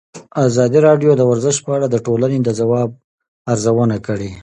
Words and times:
ازادي 0.45 0.79
راډیو 0.87 1.11
د 1.15 1.21
ورزش 1.31 1.55
په 1.65 1.71
اړه 1.75 1.87
د 1.89 1.95
ټولنې 2.05 2.39
د 2.43 2.49
ځواب 2.59 2.89
ارزونه 3.51 3.97
کړې. 4.07 4.31